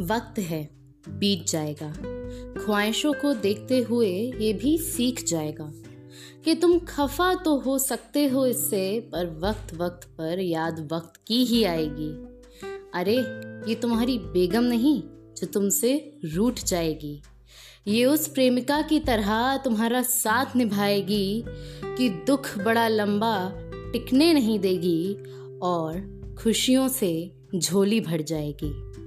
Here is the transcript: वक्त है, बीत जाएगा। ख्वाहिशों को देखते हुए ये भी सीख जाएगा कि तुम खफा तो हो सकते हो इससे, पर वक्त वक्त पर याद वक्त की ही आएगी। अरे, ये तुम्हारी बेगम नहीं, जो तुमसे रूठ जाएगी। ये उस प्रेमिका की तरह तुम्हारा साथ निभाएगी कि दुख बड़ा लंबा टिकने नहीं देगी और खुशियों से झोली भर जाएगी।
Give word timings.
वक्त 0.00 0.38
है, 0.38 0.70
बीत 1.08 1.46
जाएगा। 1.46 1.92
ख्वाहिशों 2.64 3.12
को 3.12 3.34
देखते 3.34 3.78
हुए 3.78 4.32
ये 4.40 4.52
भी 4.52 4.78
सीख 4.78 5.24
जाएगा 5.24 5.72
कि 6.44 6.54
तुम 6.54 6.78
खफा 6.78 7.34
तो 7.34 7.58
हो 7.58 7.78
सकते 7.78 8.26
हो 8.26 8.46
इससे, 8.46 9.00
पर 9.00 9.26
वक्त 9.26 9.74
वक्त 9.74 10.08
पर 10.08 10.40
याद 10.40 10.88
वक्त 10.92 11.20
की 11.26 11.44
ही 11.44 11.64
आएगी। 11.64 12.10
अरे, 12.94 13.16
ये 13.70 13.74
तुम्हारी 13.74 14.18
बेगम 14.18 14.64
नहीं, 14.64 15.02
जो 15.06 15.46
तुमसे 15.46 16.18
रूठ 16.24 16.60
जाएगी। 16.64 17.22
ये 17.86 18.04
उस 18.04 18.28
प्रेमिका 18.28 18.82
की 18.82 19.00
तरह 19.00 19.56
तुम्हारा 19.56 20.02
साथ 20.02 20.56
निभाएगी 20.56 21.44
कि 21.84 22.08
दुख 22.08 22.58
बड़ा 22.58 22.88
लंबा 22.88 23.50
टिकने 23.92 24.32
नहीं 24.32 24.58
देगी 24.58 25.14
और 25.58 26.14
खुशियों 26.38 26.88
से 26.88 27.32
झोली 27.56 28.00
भर 28.00 28.22
जाएगी। 28.22 29.03